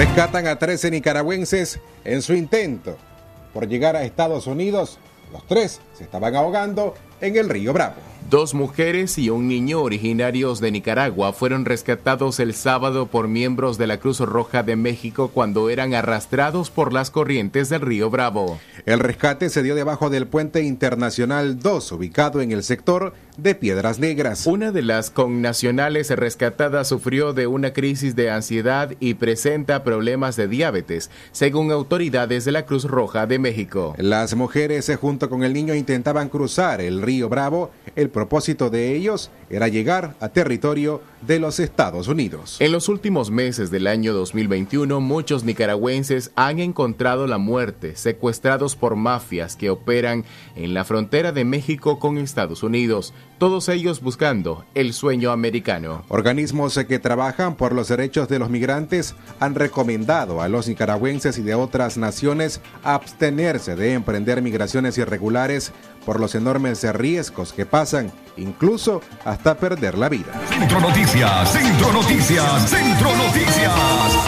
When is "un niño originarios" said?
9.28-10.60